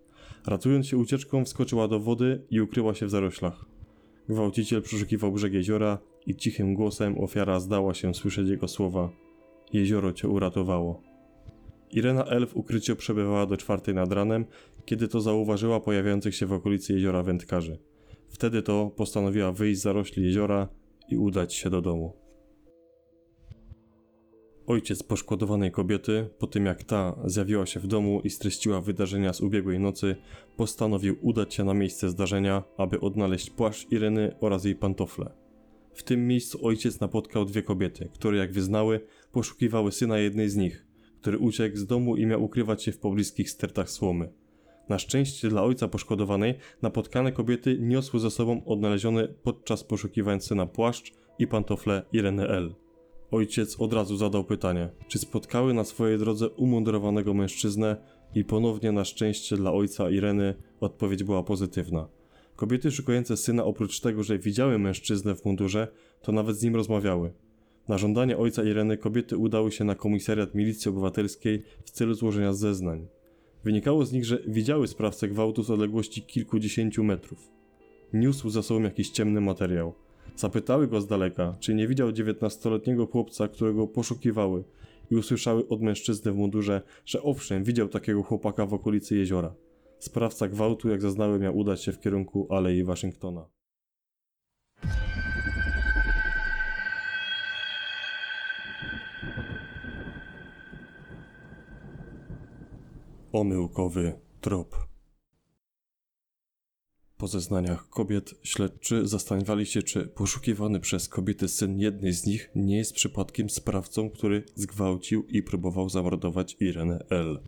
Ratując 0.46 0.86
się 0.86 0.96
ucieczką, 0.96 1.44
wskoczyła 1.44 1.88
do 1.88 2.00
wody 2.00 2.42
i 2.50 2.60
ukryła 2.60 2.94
się 2.94 3.06
w 3.06 3.10
zaroślach. 3.10 3.64
Gwałciciel 4.28 4.82
przeszukiwał 4.82 5.32
brzeg 5.32 5.52
jeziora 5.52 5.98
i 6.26 6.36
cichym 6.36 6.74
głosem 6.74 7.18
ofiara 7.18 7.60
zdała 7.60 7.94
się 7.94 8.14
słyszeć 8.14 8.48
jego 8.48 8.68
słowa: 8.68 9.10
Jezioro 9.72 10.12
cię 10.12 10.28
uratowało. 10.28 11.09
Irena 11.92 12.24
L. 12.24 12.46
w 12.46 12.56
ukryciu 12.56 12.96
przebywała 12.96 13.46
do 13.46 13.56
czwartej 13.56 13.94
nad 13.94 14.12
ranem, 14.12 14.44
kiedy 14.84 15.08
to 15.08 15.20
zauważyła 15.20 15.80
pojawiających 15.80 16.34
się 16.34 16.46
w 16.46 16.52
okolicy 16.52 16.92
jeziora 16.92 17.22
wędkarzy. 17.22 17.78
Wtedy 18.28 18.62
to 18.62 18.90
postanowiła 18.96 19.52
wyjść 19.52 19.80
z 19.80 19.82
zarośli 19.82 20.24
jeziora 20.24 20.68
i 21.08 21.16
udać 21.16 21.54
się 21.54 21.70
do 21.70 21.80
domu. 21.80 22.12
Ojciec 24.66 25.02
poszkodowanej 25.02 25.70
kobiety, 25.70 26.28
po 26.38 26.46
tym 26.46 26.66
jak 26.66 26.84
ta 26.84 27.16
zjawiła 27.24 27.66
się 27.66 27.80
w 27.80 27.86
domu 27.86 28.20
i 28.24 28.30
streściła 28.30 28.80
wydarzenia 28.80 29.32
z 29.32 29.40
ubiegłej 29.40 29.80
nocy, 29.80 30.16
postanowił 30.56 31.16
udać 31.22 31.54
się 31.54 31.64
na 31.64 31.74
miejsce 31.74 32.10
zdarzenia, 32.10 32.62
aby 32.76 33.00
odnaleźć 33.00 33.50
płaszcz 33.50 33.92
Ireny 33.92 34.36
oraz 34.40 34.64
jej 34.64 34.74
pantofle. 34.74 35.30
W 35.94 36.02
tym 36.02 36.26
miejscu 36.26 36.66
ojciec 36.66 37.00
napotkał 37.00 37.44
dwie 37.44 37.62
kobiety, 37.62 38.08
które 38.12 38.38
jak 38.38 38.52
wyznały, 38.52 39.00
poszukiwały 39.32 39.92
syna 39.92 40.18
jednej 40.18 40.48
z 40.48 40.56
nich, 40.56 40.86
który 41.20 41.38
uciekł 41.38 41.76
z 41.76 41.86
domu 41.86 42.16
i 42.16 42.26
miał 42.26 42.44
ukrywać 42.44 42.82
się 42.82 42.92
w 42.92 42.98
pobliskich 42.98 43.50
stertach 43.50 43.90
słomy. 43.90 44.32
Na 44.88 44.98
szczęście 44.98 45.48
dla 45.48 45.62
ojca 45.62 45.88
poszkodowanej 45.88 46.54
napotkane 46.82 47.32
kobiety 47.32 47.78
niosły 47.80 48.20
ze 48.20 48.30
sobą 48.30 48.64
odnaleziony 48.64 49.28
podczas 49.28 49.84
poszukiwań 49.84 50.40
syna 50.40 50.66
płaszcz 50.66 51.12
i 51.38 51.46
pantofle 51.46 52.02
Ireny 52.12 52.48
L. 52.48 52.74
Ojciec 53.30 53.80
od 53.80 53.92
razu 53.92 54.16
zadał 54.16 54.44
pytanie, 54.44 54.90
czy 55.08 55.18
spotkały 55.18 55.74
na 55.74 55.84
swojej 55.84 56.18
drodze 56.18 56.48
umundurowanego 56.48 57.34
mężczyznę 57.34 57.96
i 58.34 58.44
ponownie 58.44 58.92
na 58.92 59.04
szczęście 59.04 59.56
dla 59.56 59.72
ojca 59.72 60.10
Ireny 60.10 60.54
odpowiedź 60.80 61.24
była 61.24 61.42
pozytywna. 61.42 62.08
Kobiety 62.56 62.90
szukające 62.90 63.36
syna 63.36 63.64
oprócz 63.64 64.00
tego, 64.00 64.22
że 64.22 64.38
widziały 64.38 64.78
mężczyznę 64.78 65.34
w 65.34 65.44
mundurze, 65.44 65.88
to 66.22 66.32
nawet 66.32 66.56
z 66.56 66.62
nim 66.62 66.76
rozmawiały. 66.76 67.32
Na 67.88 67.98
żądanie 67.98 68.36
ojca 68.36 68.64
Ireny 68.64 68.96
kobiety 68.96 69.36
udały 69.36 69.72
się 69.72 69.84
na 69.84 69.94
komisariat 69.94 70.54
milicji 70.54 70.88
obywatelskiej 70.88 71.62
w 71.84 71.90
celu 71.90 72.14
złożenia 72.14 72.52
zeznań. 72.52 73.06
Wynikało 73.64 74.06
z 74.06 74.12
nich, 74.12 74.24
że 74.24 74.38
widziały 74.46 74.88
sprawcę 74.88 75.28
gwałtu 75.28 75.62
z 75.62 75.70
odległości 75.70 76.22
kilkudziesięciu 76.22 77.04
metrów. 77.04 77.50
Niósł 78.12 78.50
za 78.50 78.62
sobą 78.62 78.82
jakiś 78.82 79.10
ciemny 79.10 79.40
materiał. 79.40 79.94
Zapytały 80.36 80.88
go 80.88 81.00
z 81.00 81.06
daleka, 81.06 81.56
czy 81.60 81.74
nie 81.74 81.88
widział 81.88 82.12
dziewiętnastoletniego 82.12 83.06
chłopca, 83.06 83.48
którego 83.48 83.86
poszukiwały 83.86 84.64
i 85.10 85.16
usłyszały 85.16 85.68
od 85.68 85.82
mężczyzny 85.82 86.32
w 86.32 86.36
mundurze, 86.36 86.82
że 87.04 87.22
owszem, 87.22 87.64
widział 87.64 87.88
takiego 87.88 88.22
chłopaka 88.22 88.66
w 88.66 88.74
okolicy 88.74 89.16
jeziora. 89.16 89.54
Sprawca 89.98 90.48
gwałtu, 90.48 90.88
jak 90.88 91.02
zaznały, 91.02 91.38
miał 91.38 91.58
udać 91.58 91.82
się 91.82 91.92
w 91.92 92.00
kierunku 92.00 92.46
Alei 92.50 92.84
Waszyngtona. 92.84 93.59
Omyłkowy 103.32 104.12
trop. 104.40 104.76
Po 107.16 107.28
zeznaniach 107.28 107.88
kobiet 107.88 108.34
śledczy 108.42 109.08
zastanawiali 109.08 109.66
się, 109.66 109.82
czy 109.82 110.06
poszukiwany 110.06 110.80
przez 110.80 111.08
kobiety 111.08 111.48
syn 111.48 111.78
jednej 111.78 112.12
z 112.12 112.26
nich 112.26 112.50
nie 112.54 112.76
jest 112.76 112.92
przypadkiem 112.92 113.50
sprawcą, 113.50 114.10
który 114.10 114.44
zgwałcił 114.54 115.26
i 115.28 115.42
próbował 115.42 115.88
zamordować 115.88 116.56
Irenę 116.60 117.04
L. 117.10 117.40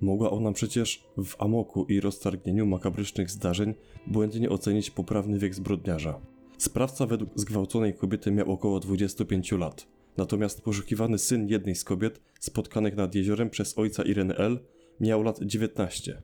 Mogła 0.00 0.30
ona 0.30 0.52
przecież 0.52 1.04
w 1.24 1.42
amoku 1.42 1.84
i 1.84 2.00
roztargnieniu 2.00 2.66
makabrycznych 2.66 3.30
zdarzeń 3.30 3.74
błędnie 4.06 4.50
ocenić 4.50 4.90
poprawny 4.90 5.38
wiek 5.38 5.54
zbrodniarza. 5.54 6.20
Sprawca 6.58 7.06
według 7.06 7.30
zgwałconej 7.34 7.94
kobiety 7.94 8.30
miał 8.30 8.52
około 8.52 8.80
25 8.80 9.52
lat. 9.52 9.86
Natomiast 10.16 10.62
poszukiwany 10.62 11.18
syn 11.18 11.48
jednej 11.48 11.74
z 11.74 11.84
kobiet 11.84 12.20
spotkanych 12.40 12.96
nad 12.96 13.14
jeziorem 13.14 13.50
przez 13.50 13.78
ojca 13.78 14.02
Ireny 14.02 14.36
L 14.36 14.58
miał 15.00 15.22
lat 15.22 15.38
19. 15.42 16.22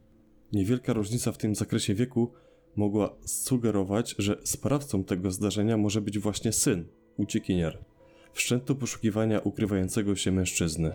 Niewielka 0.53 0.93
różnica 0.93 1.33
w 1.33 1.39
tym 1.39 1.55
zakresie 1.55 1.95
wieku 1.95 2.33
mogła 2.77 3.17
sugerować, 3.25 4.15
że 4.19 4.41
sprawcą 4.45 5.05
tego 5.05 5.31
zdarzenia 5.31 5.77
może 5.77 6.01
być 6.01 6.19
właśnie 6.19 6.53
syn, 6.53 6.85
uciekinier. 7.17 7.85
Wszczęto 8.33 8.75
poszukiwania 8.75 9.41
ukrywającego 9.41 10.17
się 10.17 10.33
mężczyzny. 10.33 10.93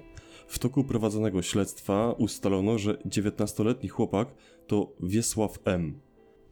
W 0.47 0.59
toku 0.59 0.83
prowadzonego 0.83 1.41
śledztwa 1.41 2.11
ustalono, 2.11 2.77
że 2.77 2.93
19-letni 2.93 3.89
chłopak 3.89 4.27
to 4.67 4.93
Wiesław 5.03 5.59
M. 5.65 5.99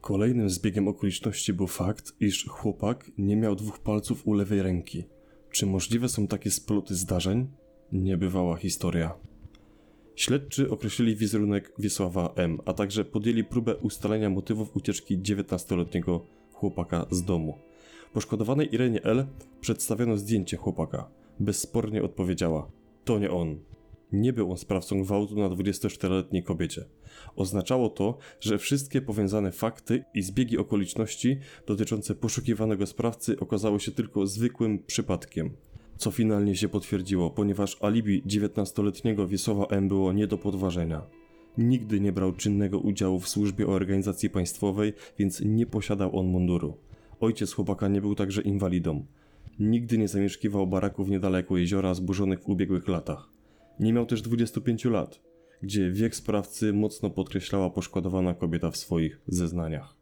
Kolejnym 0.00 0.50
zbiegiem 0.50 0.88
okoliczności 0.88 1.52
był 1.52 1.66
fakt, 1.66 2.12
iż 2.20 2.46
chłopak 2.48 3.10
nie 3.18 3.36
miał 3.36 3.56
dwóch 3.56 3.78
palców 3.78 4.26
u 4.26 4.32
lewej 4.32 4.62
ręki. 4.62 5.04
Czy 5.50 5.66
możliwe 5.66 6.08
są 6.08 6.26
takie 6.26 6.50
sploty 6.50 6.94
zdarzeń? 6.94 7.46
Niebywała 7.92 8.56
historia. 8.56 9.14
Śledczy 10.16 10.70
określili 10.70 11.16
wizerunek 11.16 11.72
Wiesława 11.78 12.32
M., 12.36 12.58
a 12.64 12.72
także 12.72 13.04
podjęli 13.04 13.44
próbę 13.44 13.76
ustalenia 13.76 14.30
motywów 14.30 14.76
ucieczki 14.76 15.18
19-letniego 15.18 16.20
chłopaka 16.52 17.06
z 17.10 17.22
domu. 17.22 17.58
Poszkodowanej 18.12 18.74
Irenie 18.74 19.02
L. 19.02 19.26
przedstawiono 19.60 20.16
zdjęcie 20.16 20.56
chłopaka. 20.56 21.10
Bezspornie 21.40 22.02
odpowiedziała: 22.02 22.70
To 23.04 23.18
nie 23.18 23.30
on. 23.30 23.58
Nie 24.12 24.32
był 24.32 24.50
on 24.50 24.56
sprawcą 24.56 25.02
gwałtu 25.02 25.36
na 25.36 25.48
24-letniej 25.48 26.42
kobiecie. 26.42 26.84
Oznaczało 27.36 27.88
to, 27.88 28.18
że 28.40 28.58
wszystkie 28.58 29.00
powiązane 29.00 29.52
fakty 29.52 30.04
i 30.14 30.22
zbiegi 30.22 30.58
okoliczności 30.58 31.38
dotyczące 31.66 32.14
poszukiwanego 32.14 32.86
sprawcy 32.86 33.40
okazały 33.40 33.80
się 33.80 33.92
tylko 33.92 34.26
zwykłym 34.26 34.78
przypadkiem 34.78 35.56
co 35.96 36.10
finalnie 36.10 36.56
się 36.56 36.68
potwierdziło, 36.68 37.30
ponieważ 37.30 37.76
alibi 37.80 38.22
19-letniego 38.22 39.28
Wiesława 39.28 39.66
M. 39.66 39.88
było 39.88 40.12
nie 40.12 40.26
do 40.26 40.38
podważenia. 40.38 41.02
Nigdy 41.58 42.00
nie 42.00 42.12
brał 42.12 42.32
czynnego 42.32 42.78
udziału 42.78 43.20
w 43.20 43.28
służbie 43.28 43.66
organizacji 43.66 44.30
państwowej, 44.30 44.92
więc 45.18 45.40
nie 45.40 45.66
posiadał 45.66 46.18
on 46.18 46.26
munduru. 46.26 46.76
Ojciec 47.20 47.52
chłopaka 47.52 47.88
nie 47.88 48.00
był 48.00 48.14
także 48.14 48.42
inwalidą. 48.42 49.06
Nigdy 49.58 49.98
nie 49.98 50.08
zamieszkiwał 50.08 50.66
baraków 50.66 51.08
niedaleko 51.08 51.56
jeziora 51.56 51.94
zburzonych 51.94 52.42
w 52.42 52.48
ubiegłych 52.48 52.88
latach. 52.88 53.28
Nie 53.80 53.92
miał 53.92 54.06
też 54.06 54.22
25 54.22 54.84
lat, 54.84 55.20
gdzie 55.62 55.90
wiek 55.90 56.16
sprawcy 56.16 56.72
mocno 56.72 57.10
podkreślała 57.10 57.70
poszkodowana 57.70 58.34
kobieta 58.34 58.70
w 58.70 58.76
swoich 58.76 59.20
zeznaniach. 59.28 59.95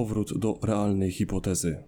Powrót 0.00 0.38
do 0.38 0.58
realnej 0.62 1.12
hipotezy. 1.12 1.84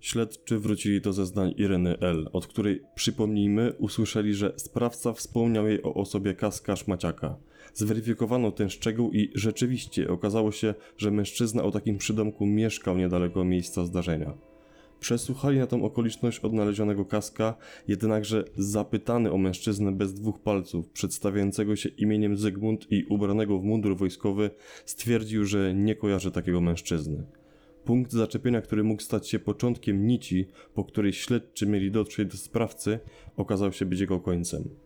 Śledczy 0.00 0.58
wrócili 0.58 1.00
do 1.00 1.12
zeznań 1.12 1.54
Ireny 1.56 1.98
L., 1.98 2.28
od 2.32 2.46
której, 2.46 2.82
przypomnijmy, 2.94 3.72
usłyszeli, 3.78 4.34
że 4.34 4.54
sprawca 4.56 5.12
wspomniał 5.12 5.68
jej 5.68 5.82
o 5.82 5.94
osobie 5.94 6.34
Kaska 6.34 6.76
Szmaciaka. 6.76 7.36
Zweryfikowano 7.74 8.52
ten 8.52 8.70
szczegół 8.70 9.12
i 9.12 9.30
rzeczywiście 9.34 10.08
okazało 10.08 10.52
się, 10.52 10.74
że 10.96 11.10
mężczyzna 11.10 11.62
o 11.62 11.70
takim 11.70 11.98
przydomku 11.98 12.46
mieszkał 12.46 12.98
niedaleko 12.98 13.44
miejsca 13.44 13.84
zdarzenia. 13.84 14.38
Przesłuchali 15.00 15.58
na 15.58 15.66
tą 15.66 15.84
okoliczność 15.84 16.38
odnalezionego 16.38 17.04
kaska, 17.04 17.54
jednakże 17.88 18.44
zapytany 18.56 19.32
o 19.32 19.38
mężczyznę 19.38 19.92
bez 19.92 20.14
dwóch 20.14 20.40
palców, 20.40 20.88
przedstawiającego 20.88 21.76
się 21.76 21.88
imieniem 21.88 22.36
Zygmunt 22.36 22.92
i 22.92 23.04
ubranego 23.04 23.58
w 23.58 23.64
mundur 23.64 23.96
wojskowy, 23.96 24.50
stwierdził, 24.84 25.44
że 25.44 25.74
nie 25.74 25.94
kojarzy 25.94 26.30
takiego 26.30 26.60
mężczyzny. 26.60 27.26
Punkt 27.84 28.12
zaczepienia, 28.12 28.60
który 28.60 28.84
mógł 28.84 29.02
stać 29.02 29.28
się 29.28 29.38
początkiem 29.38 30.06
nici, 30.06 30.46
po 30.74 30.84
której 30.84 31.12
śledczy 31.12 31.66
mieli 31.66 31.90
dotrzeć 31.90 32.28
do 32.28 32.36
sprawcy, 32.36 32.98
okazał 33.36 33.72
się 33.72 33.84
być 33.84 34.00
jego 34.00 34.20
końcem. 34.20 34.85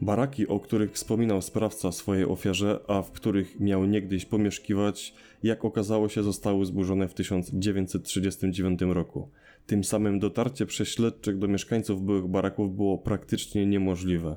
Baraki, 0.00 0.48
o 0.48 0.60
których 0.60 0.92
wspominał 0.92 1.42
sprawca 1.42 1.92
swojej 1.92 2.24
ofierze, 2.24 2.80
a 2.88 3.02
w 3.02 3.10
których 3.10 3.60
miał 3.60 3.84
niegdyś 3.84 4.24
pomieszkiwać, 4.24 5.14
jak 5.42 5.64
okazało 5.64 6.08
się, 6.08 6.22
zostały 6.22 6.66
zburzone 6.66 7.08
w 7.08 7.14
1939 7.14 8.80
roku. 8.82 9.30
Tym 9.66 9.84
samym 9.84 10.18
dotarcie 10.18 10.66
przez 10.66 10.88
śledczych 10.88 11.38
do 11.38 11.48
mieszkańców 11.48 12.02
byłych 12.02 12.26
baraków 12.26 12.76
było 12.76 12.98
praktycznie 12.98 13.66
niemożliwe. 13.66 14.36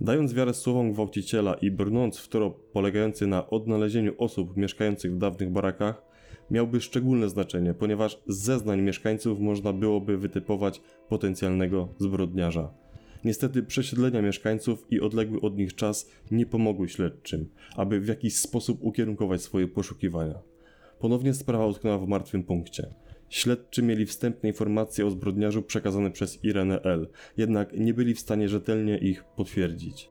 Dając 0.00 0.34
wiarę 0.34 0.54
słowom 0.54 0.92
gwałciciela 0.92 1.54
i 1.54 1.70
brnąc 1.70 2.18
w 2.18 2.28
trop 2.28 2.70
polegający 2.72 3.26
na 3.26 3.50
odnalezieniu 3.50 4.14
osób 4.18 4.56
mieszkających 4.56 5.14
w 5.14 5.18
dawnych 5.18 5.50
barakach, 5.50 6.02
miałby 6.50 6.80
szczególne 6.80 7.28
znaczenie, 7.28 7.74
ponieważ 7.74 8.20
z 8.26 8.36
zeznań 8.36 8.82
mieszkańców 8.82 9.40
można 9.40 9.72
byłoby 9.72 10.18
wytypować 10.18 10.80
potencjalnego 11.08 11.88
zbrodniarza. 11.98 12.87
Niestety 13.24 13.62
przesiedlenia 13.62 14.22
mieszkańców 14.22 14.86
i 14.90 15.00
odległy 15.00 15.40
od 15.40 15.56
nich 15.56 15.74
czas 15.74 16.10
nie 16.30 16.46
pomogły 16.46 16.88
śledczym, 16.88 17.48
aby 17.76 18.00
w 18.00 18.08
jakiś 18.08 18.36
sposób 18.36 18.78
ukierunkować 18.82 19.42
swoje 19.42 19.68
poszukiwania. 19.68 20.38
Ponownie 20.98 21.34
sprawa 21.34 21.66
utknęła 21.66 21.98
w 21.98 22.08
martwym 22.08 22.42
punkcie. 22.44 22.94
Śledczy 23.28 23.82
mieli 23.82 24.06
wstępne 24.06 24.48
informacje 24.48 25.06
o 25.06 25.10
zbrodniarzu 25.10 25.62
przekazane 25.62 26.10
przez 26.10 26.44
Irenę 26.44 26.82
L., 26.82 27.08
jednak 27.36 27.72
nie 27.72 27.94
byli 27.94 28.14
w 28.14 28.20
stanie 28.20 28.48
rzetelnie 28.48 28.98
ich 28.98 29.24
potwierdzić. 29.24 30.10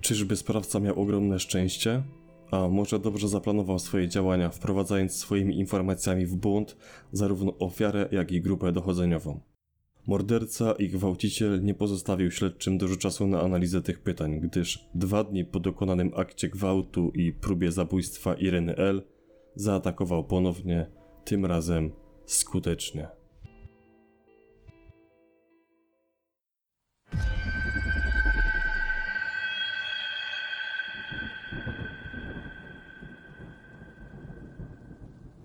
Czyżby 0.00 0.36
sprawca 0.36 0.80
miał 0.80 1.00
ogromne 1.00 1.38
szczęście? 1.38 2.02
A 2.50 2.68
może 2.68 2.98
dobrze 2.98 3.28
zaplanował 3.28 3.78
swoje 3.78 4.08
działania, 4.08 4.50
wprowadzając 4.50 5.16
swoimi 5.16 5.58
informacjami 5.58 6.26
w 6.26 6.36
błąd 6.36 6.76
zarówno 7.12 7.58
ofiarę, 7.58 8.08
jak 8.12 8.32
i 8.32 8.40
grupę 8.40 8.72
dochodzeniową? 8.72 9.40
Morderca 10.08 10.72
i 10.72 10.88
gwałciciel 10.88 11.64
nie 11.64 11.74
pozostawił 11.74 12.30
śledczym 12.30 12.78
dużo 12.78 12.96
czasu 12.96 13.26
na 13.26 13.40
analizę 13.40 13.82
tych 13.82 14.00
pytań, 14.00 14.40
gdyż 14.40 14.88
dwa 14.94 15.24
dni 15.24 15.44
po 15.44 15.60
dokonanym 15.60 16.12
akcie 16.16 16.48
gwałtu 16.48 17.10
i 17.14 17.32
próbie 17.32 17.72
zabójstwa 17.72 18.34
Ireny 18.34 18.76
L. 18.76 19.02
zaatakował 19.54 20.24
ponownie, 20.24 20.86
tym 21.24 21.46
razem 21.46 21.90
skutecznie. 22.26 23.08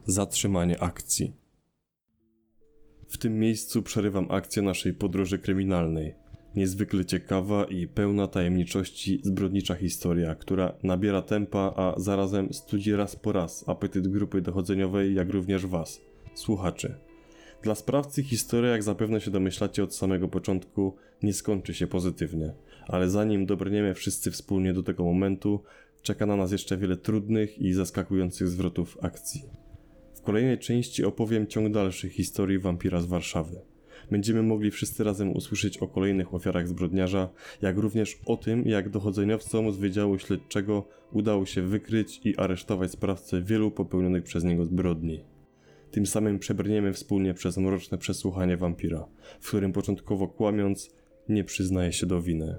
Zatrzymanie 0.05 0.83
akcji. 0.83 1.42
W 3.13 3.17
tym 3.17 3.39
miejscu 3.39 3.83
przerywam 3.83 4.27
akcję 4.29 4.61
naszej 4.61 4.93
podróży 4.93 5.39
kryminalnej. 5.39 6.15
Niezwykle 6.55 7.05
ciekawa 7.05 7.65
i 7.65 7.87
pełna 7.87 8.27
tajemniczości 8.27 9.19
zbrodnicza 9.23 9.75
historia, 9.75 10.35
która 10.35 10.73
nabiera 10.83 11.21
tempa, 11.21 11.73
a 11.75 11.93
zarazem 11.97 12.53
studzi 12.53 12.95
raz 12.95 13.15
po 13.15 13.31
raz 13.31 13.69
apetyt 13.69 14.07
grupy 14.07 14.41
dochodzeniowej, 14.41 15.13
jak 15.13 15.29
również 15.29 15.65
Was, 15.65 16.01
słuchaczy. 16.33 16.95
Dla 17.63 17.75
sprawcy 17.75 18.23
historia, 18.23 18.71
jak 18.71 18.83
zapewne 18.83 19.21
się 19.21 19.31
domyślacie 19.31 19.83
od 19.83 19.95
samego 19.95 20.27
początku, 20.27 20.95
nie 21.23 21.33
skończy 21.33 21.73
się 21.73 21.87
pozytywnie, 21.87 22.53
ale 22.87 23.09
zanim 23.09 23.45
dobrniemy 23.45 23.93
wszyscy 23.93 24.31
wspólnie 24.31 24.73
do 24.73 24.83
tego 24.83 25.03
momentu, 25.03 25.63
czeka 26.01 26.25
na 26.25 26.35
nas 26.35 26.51
jeszcze 26.51 26.77
wiele 26.77 26.97
trudnych 26.97 27.59
i 27.59 27.73
zaskakujących 27.73 28.47
zwrotów 28.47 28.97
akcji. 29.01 29.62
Kolejnej 30.23 30.59
części 30.59 31.05
opowiem 31.05 31.47
ciąg 31.47 31.73
dalszy 31.73 32.09
historii 32.09 32.59
wampira 32.59 33.01
z 33.01 33.05
Warszawy. 33.05 33.61
Będziemy 34.11 34.43
mogli 34.43 34.71
wszyscy 34.71 35.03
razem 35.03 35.31
usłyszeć 35.31 35.77
o 35.77 35.87
kolejnych 35.87 36.33
ofiarach 36.33 36.67
zbrodniarza, 36.67 37.29
jak 37.61 37.77
również 37.77 38.19
o 38.25 38.37
tym, 38.37 38.63
jak 38.65 38.89
dochodzeniowcom 38.89 39.71
z 39.71 39.77
Wydziału 39.77 40.19
Śledczego 40.19 40.87
udało 41.11 41.45
się 41.45 41.61
wykryć 41.61 42.21
i 42.23 42.37
aresztować 42.37 42.91
sprawcę 42.91 43.41
wielu 43.41 43.71
popełnionych 43.71 44.23
przez 44.23 44.43
niego 44.43 44.65
zbrodni. 44.65 45.23
Tym 45.91 46.05
samym 46.05 46.39
przebrniemy 46.39 46.93
wspólnie 46.93 47.33
przez 47.33 47.57
mroczne 47.57 47.97
przesłuchanie 47.97 48.57
wampira, 48.57 49.07
w 49.39 49.47
którym 49.47 49.73
początkowo 49.73 50.27
kłamiąc, 50.27 50.95
nie 51.29 51.43
przyznaje 51.43 51.93
się 51.93 52.05
do 52.05 52.21
winy. 52.21 52.57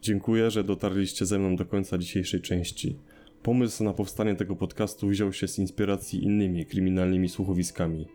Dziękuję, 0.00 0.50
że 0.50 0.64
dotarliście 0.64 1.26
ze 1.26 1.38
mną 1.38 1.56
do 1.56 1.66
końca 1.66 1.98
dzisiejszej 1.98 2.40
części. 2.40 2.98
Pomysł 3.42 3.84
na 3.84 3.92
powstanie 3.92 4.34
tego 4.34 4.56
podcastu 4.56 5.08
wziął 5.08 5.32
się 5.32 5.48
z 5.48 5.58
inspiracji 5.58 6.24
innymi 6.24 6.66
kryminalnymi 6.66 7.28
słuchowiskami. 7.28 8.06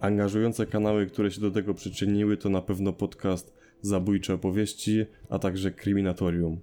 Angażujące 0.00 0.66
kanały, 0.66 1.06
które 1.06 1.30
się 1.30 1.40
do 1.40 1.50
tego 1.50 1.74
przyczyniły, 1.74 2.36
to 2.36 2.48
na 2.48 2.62
pewno 2.62 2.92
podcast 2.92 3.54
Zabójcze 3.80 4.34
opowieści, 4.34 5.06
a 5.28 5.38
także 5.38 5.70
Kryminatorium. 5.70 6.60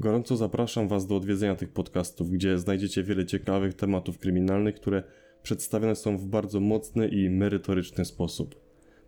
Gorąco 0.00 0.36
zapraszam 0.36 0.88
Was 0.88 1.06
do 1.06 1.16
odwiedzenia 1.16 1.54
tych 1.54 1.68
podcastów, 1.68 2.30
gdzie 2.30 2.58
znajdziecie 2.58 3.02
wiele 3.02 3.26
ciekawych 3.26 3.74
tematów 3.74 4.18
kryminalnych, 4.18 4.74
które 4.74 5.02
przedstawione 5.42 5.96
są 5.96 6.18
w 6.18 6.26
bardzo 6.26 6.60
mocny 6.60 7.08
i 7.08 7.30
merytoryczny 7.30 8.04
sposób. 8.04 8.54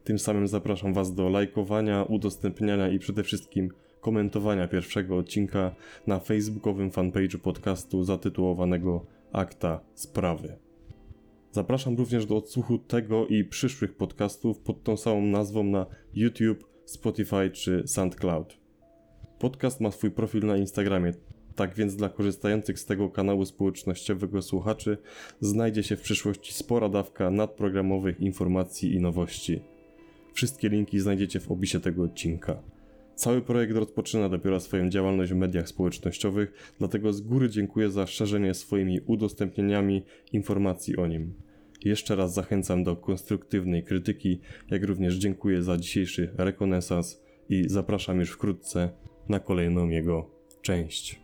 Tym 0.05 0.19
samym 0.19 0.49
zapraszam 0.49 0.95
Was 0.95 1.15
do 1.15 1.29
lajkowania, 1.29 2.03
udostępniania 2.03 2.89
i 2.89 2.99
przede 2.99 3.23
wszystkim 3.23 3.71
komentowania 4.05 4.69
pierwszego 4.69 5.17
odcinka 5.17 5.75
na 6.07 6.21
facebookowym 6.21 6.91
fanpage'u 6.91 7.39
podcastu 7.39 8.05
zatytułowanego 8.05 9.07
Akta 9.33 9.81
Sprawy. 9.95 10.57
Zapraszam 11.51 11.97
również 11.97 12.27
do 12.27 12.37
odsłuchu 12.37 12.79
tego 12.79 13.27
i 13.27 13.45
przyszłych 13.45 13.97
podcastów 13.97 14.59
pod 14.59 14.83
tą 14.83 14.97
samą 14.97 15.23
nazwą 15.23 15.65
na 15.65 15.87
YouTube, 16.15 16.65
Spotify 16.85 17.51
czy 17.53 17.83
SoundCloud. 17.87 18.59
Podcast 19.39 19.81
ma 19.81 19.91
swój 19.91 20.11
profil 20.11 20.47
na 20.47 20.57
Instagramie, 20.57 21.13
tak 21.55 21.75
więc 21.75 21.97
dla 21.97 22.09
korzystających 22.09 22.79
z 22.79 22.85
tego 22.85 23.11
kanału 23.11 23.45
społecznościowego 23.45 24.43
słuchaczy 24.43 24.99
znajdzie 25.41 25.83
się 25.83 25.97
w 25.97 26.01
przyszłości 26.01 26.55
spora 26.55 26.89
dawka 26.89 27.31
nadprogramowych 27.31 28.21
informacji 28.21 28.95
i 28.95 29.01
nowości. 29.01 29.61
Wszystkie 30.33 30.69
linki 30.69 31.01
znajdziecie 31.01 31.41
w 31.41 31.51
opisie 31.51 31.81
tego 31.81 32.03
odcinka. 32.03 32.74
Cały 33.15 33.43
projekt 33.43 33.77
rozpoczyna 33.77 34.29
dopiero 34.29 34.61
swoją 34.61 34.89
działalność 34.89 35.33
w 35.33 35.37
mediach 35.37 35.69
społecznościowych, 35.69 36.75
dlatego 36.79 37.13
z 37.13 37.21
góry 37.21 37.51
dziękuję 37.51 37.91
za 37.91 38.07
szerzenie 38.07 38.55
swoimi 38.55 39.01
udostępnieniami 39.07 40.03
informacji 40.33 40.97
o 40.97 41.07
nim. 41.07 41.35
Jeszcze 41.85 42.17
raz 42.17 42.35
zachęcam 42.35 42.85
do 42.85 42.97
konstruktywnej 42.97 43.83
krytyki, 43.83 44.41
jak 44.71 44.85
również 44.85 45.15
dziękuję 45.15 45.63
za 45.63 45.77
dzisiejszy 45.77 46.31
rekonesans 46.37 47.21
i 47.49 47.65
zapraszam 47.69 48.21
już 48.21 48.31
wkrótce 48.31 48.91
na 49.29 49.41
kolejną 49.41 49.89
jego 49.89 50.31
część. 50.63 51.24